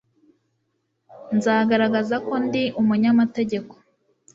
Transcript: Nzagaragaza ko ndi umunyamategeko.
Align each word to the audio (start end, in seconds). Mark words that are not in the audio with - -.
Nzagaragaza 1.35 2.15
ko 2.27 2.33
ndi 2.45 2.63
umunyamategeko. 2.81 3.73